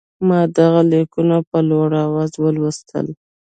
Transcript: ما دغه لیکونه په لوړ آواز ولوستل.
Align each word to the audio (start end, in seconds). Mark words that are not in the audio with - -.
ما 0.27 0.39
دغه 0.57 0.81
لیکونه 0.91 1.37
په 1.49 1.57
لوړ 1.69 1.89
آواز 2.05 2.31
ولوستل. 2.43 3.07